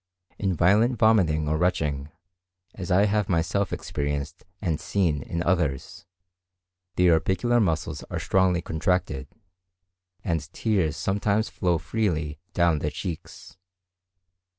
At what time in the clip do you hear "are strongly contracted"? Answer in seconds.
8.09-9.27